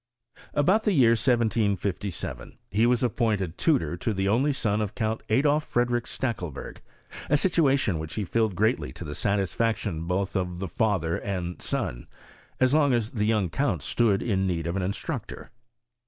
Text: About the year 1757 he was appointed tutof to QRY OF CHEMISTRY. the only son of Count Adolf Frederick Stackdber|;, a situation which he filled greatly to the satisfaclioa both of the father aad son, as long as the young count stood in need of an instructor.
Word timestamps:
About 0.55 0.83
the 0.83 0.93
year 0.93 1.11
1757 1.11 2.57
he 2.71 2.87
was 2.87 3.03
appointed 3.03 3.55
tutof 3.55 3.55
to 3.55 3.65
QRY 3.73 3.93
OF 3.93 3.99
CHEMISTRY. 3.99 4.13
the 4.13 4.27
only 4.29 4.51
son 4.51 4.81
of 4.81 4.95
Count 4.95 5.21
Adolf 5.29 5.65
Frederick 5.65 6.05
Stackdber|;, 6.05 6.77
a 7.29 7.37
situation 7.37 7.99
which 7.99 8.15
he 8.15 8.23
filled 8.23 8.55
greatly 8.55 8.91
to 8.93 9.03
the 9.03 9.11
satisfaclioa 9.11 10.07
both 10.07 10.35
of 10.35 10.57
the 10.57 10.67
father 10.67 11.21
aad 11.23 11.61
son, 11.61 12.07
as 12.59 12.73
long 12.73 12.95
as 12.95 13.11
the 13.11 13.27
young 13.27 13.51
count 13.51 13.83
stood 13.83 14.23
in 14.23 14.47
need 14.47 14.65
of 14.65 14.75
an 14.75 14.81
instructor. 14.81 15.51